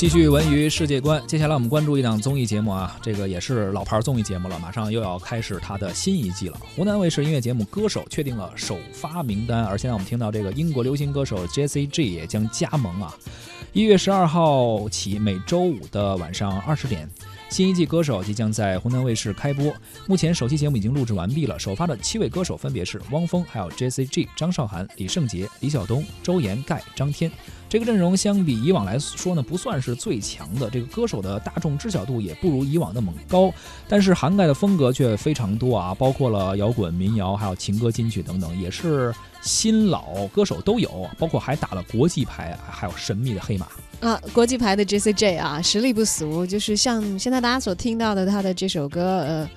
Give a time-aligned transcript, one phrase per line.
[0.00, 6.58] 继续文娱世界观，接下来我们关注一档综艺节目啊，这个也是老牌综艺节目了，马上又要开始它的新一季了。
[6.74, 13.14] 湖南卫视音乐节目《歌手》确定了首发名单，而现在我们听到这个英国流行歌手 Jessie J 也将加盟啊。
[13.74, 17.06] 一月十二号起，每周五的晚上二十点，
[17.50, 19.70] 新一季《歌手》即将在湖南卫视开播。
[20.06, 27.30] 目前首期节目已经录制完毕了，首发的七位歌手分别是汪峰、还有 Jessie J、张韶涵、李圣杰、李晓东、周岩、盖、张天。
[27.70, 30.68] 这个阵容相比以往来说呢，不算是最强的。
[30.68, 33.54] 这个歌手的大众知晓度也不如以往那么高，
[33.88, 43.68] 但是涵盖的风格却非常多啊，包括了摇滚、民谣，还有情歌、金曲等等，也是新老歌手都有，包括还打了国际牌，还有神秘的黑马
[44.00, 49.50] 啊，国际牌的 J C J 啊，实力不俗，就是像现在大家所听到的他的这首歌，呃，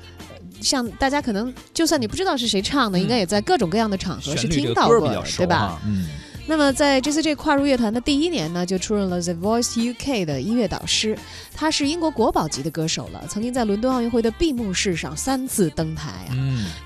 [0.62, 5.00] 像大家可能就算你不知道是谁唱的，应该也在各种各样的场合是听到过，
[5.36, 5.82] 对吧？
[5.84, 6.08] 嗯。
[6.46, 11.18] 那么，在 J.C.J 跨入乐坛的第一年呢，就出任了 The Voice UK 的音乐导师。
[11.56, 16.36] 他是英国国宝级的歌手了，曾经在伦敦奥运会的闭幕式上三次登台啊，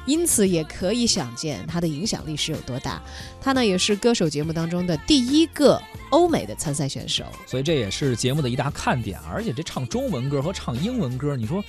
[0.06, 3.02] 因此也可以想见他的影响力是有多大。
[3.42, 9.20] 他呢，也是歌手节目当中的第一个欧美的参赛选手，所以这也是节目的一大看点。
[9.30, 11.64] 而且这唱中文歌和唱英文歌，你说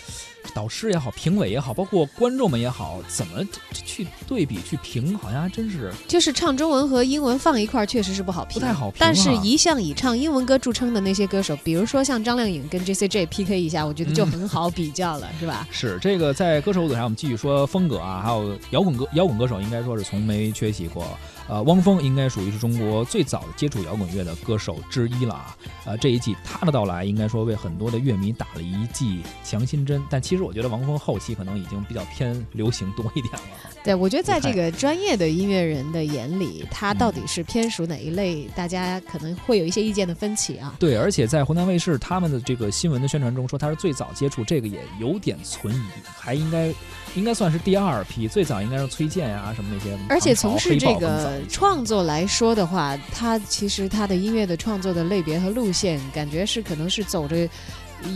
[0.55, 7.89] 导师也好，评委也好，包括观众们也好，怎么去对比去评，好像还真是就是唱中文和英文放一块儿。
[7.89, 8.98] 确实是不好评，不太好评。
[9.00, 15.66] 但是，一向以唱英文歌著称的那些歌手，比如说像张靓颖跟 J C J P K 一下，我觉得就很好比较了，是吧？
[15.70, 21.06] 是这个在歌手舞台上，我们继续说风格啊，还有摇滚歌，摇滚歌手应该说是从没缺席过。
[21.48, 25.56] 呃，汪峰应该属于是中国最早接触摇滚乐的歌手之一了啊。
[25.86, 30.02] 呃，这一季他的到来，应该说为很多的乐迷打了一剂强心针。
[30.10, 33.41] 但其实我觉得王峰后期可能已经比较偏流行多一点了。
[33.82, 40.75] 对，我觉得在这个专业的音乐人的眼里，他到底是偏属哪一类，大家可能会有一些意见的分歧啊。
[40.78, 45.82] 对，而且在湖南卫视他们的这个新闻的宣传中说他是最早接触这个，也有点存疑，
[46.19, 46.75] 还应该
[47.14, 49.97] 应该算是第二批，最早应该是崔健呀什么那些。
[50.10, 57.49] 而且从事这个创作来说的话，他其实他的音乐的创作的类别和路线，感觉是可能是走着。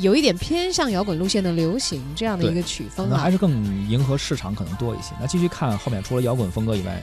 [0.00, 3.50] 有一点偏向摇滚路线的流行这样的一个曲风啊，还是更
[3.88, 5.12] 迎合市场可能多一些。
[5.20, 7.02] 那继续看后面，除了摇滚风格以外，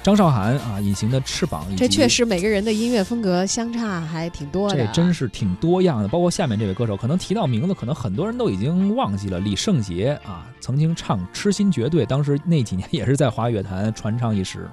[0.00, 6.06] 张韶涵啊，《隐形的翅膀》，这确实每个人的音乐风格相差还挺多的，这真是挺多样的。
[6.06, 9.40] 包括下面这位歌手，可能提到名字，可能很多人都已经忘记了。
[9.40, 14.70] 李圣杰啊，曾经唱《痴心绝对》，当时那几年也是在华语乐坛传唱一时。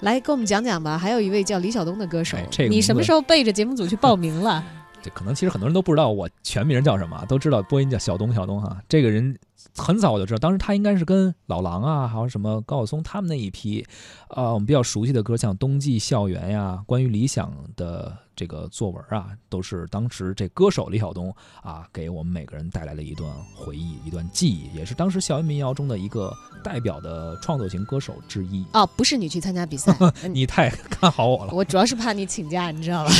[0.00, 0.96] 来给我们讲讲吧。
[0.98, 4.64] 还有一位叫李晓东的歌手，这你什么时候背着节目组去报名了？
[5.02, 8.76] 这可能其实很多人都不知道我全名叫什么，都知道播音叫小东小东哈。
[8.86, 9.34] 这个人
[9.74, 13.86] 很早我就知道，当时他应该是跟老狼啊，还有什么高晓松他们那一批，
[14.28, 18.14] 呃，我们比较熟悉的歌，像《冬季校园》呀，关于理想的。
[18.40, 21.30] 这个作文啊，都是当时这歌手李晓东
[21.62, 26.34] 啊，给我们每个人带来了一段回忆，一段记忆，也是当时校园民谣中的一个
[26.64, 28.64] 代表的创作型歌手之一。
[28.72, 29.94] 哦，不是你去参加比赛，
[30.32, 31.52] 你太看好我了。
[31.52, 33.12] 我主要是怕你请假，你知道吧？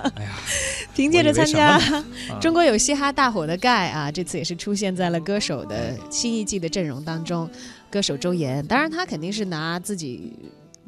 [0.16, 0.32] 哎呀，
[0.96, 1.78] 凭借着参加
[2.40, 7.46] 中国有嘻哈大火的盖啊，这次也是出现在了歌手的新一季的阵容当中。
[7.90, 10.34] 歌手周岩，当然他肯定是拿自己。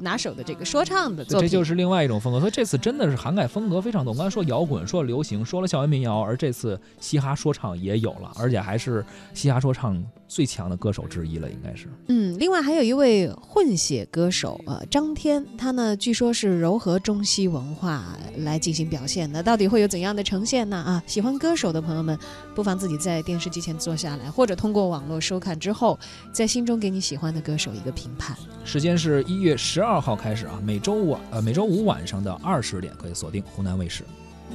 [0.01, 2.39] 拿手的这个说唱的作品，这就是另外一种风格。
[2.39, 4.11] 所以这次真的是涵盖风格非常多。
[4.11, 10.03] 我刚才说摇滚，说了流行，说了校园民谣，而这次嘻哈说唱也有了，而且还是嘻哈说唱。
[10.31, 11.89] 最强的歌手之一了，应该是。
[12.07, 20.77] 嗯，另外还有一位混血歌手，呃，张天，他呢据说是糅合中西文化来进行表现的，到底会有怎样的呈现呢？
[20.77, 22.17] 啊，喜欢歌手的朋友们，
[22.55, 25.99] 不妨自己在电视机前坐下来，或者通过网络收看之后，
[26.31, 28.33] 在心中给你喜欢的歌手一个评判。
[28.63, 34.05] 时间是一月十二二号开始啊，每周五呃每周五晚上的二十点可以锁定湖南卫视。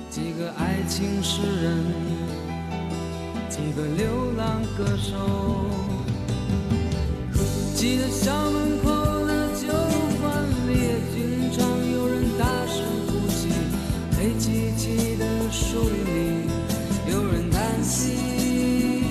[0.08, 1.84] 几个爱情诗人。
[3.50, 5.12] 几个流浪歌手，
[7.74, 9.68] 记得校门口的酒
[10.22, 13.50] 馆里，也经常有人大声呼吸；
[14.16, 16.50] 黑漆漆的树林里，
[17.12, 19.04] 有人叹息。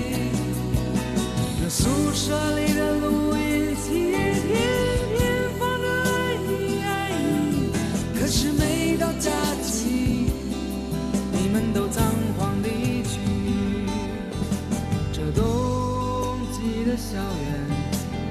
[1.62, 3.25] 那宿舍里的录
[8.26, 9.30] 可是每到假
[9.62, 10.32] 期，
[11.30, 12.04] 你们都仓
[12.36, 13.20] 皇离去。
[15.12, 17.64] 这冬季的校园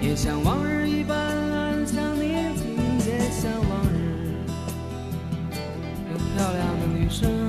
[0.02, 2.76] 也像往日一般安详宁静，
[3.08, 4.36] 也像往日
[6.12, 7.45] 有漂亮的女生，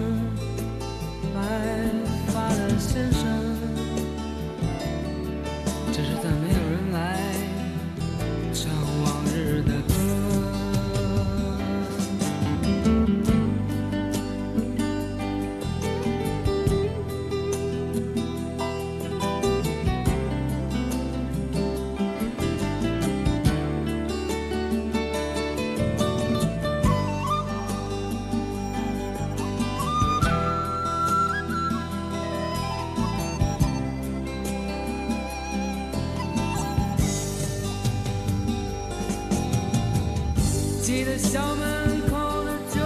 [40.86, 42.80] 记得校门口的酒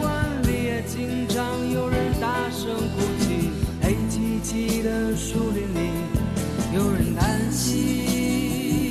[0.00, 3.48] 馆里，也经常有人大声哭泣。
[3.80, 5.92] 黑漆漆的树林里，
[6.74, 8.90] 有人叹息。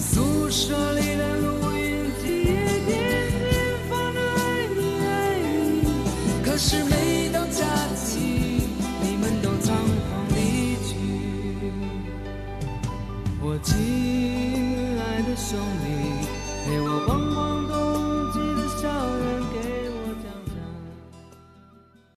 [0.00, 2.90] 宿舍里的录音机也天
[3.38, 3.46] 天
[3.88, 5.06] 放着爱你爱
[5.38, 5.86] 你，
[6.44, 7.62] 可是每到假
[7.94, 8.66] 期，
[9.00, 10.90] 你们都仓皇离去。
[13.40, 13.78] 我亲
[14.98, 15.85] 爱的兄弟，